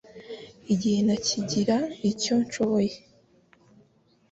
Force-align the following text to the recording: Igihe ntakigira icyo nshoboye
Igihe 0.73 0.99
ntakigira 1.05 1.77
icyo 2.09 2.35
nshoboye 2.43 2.95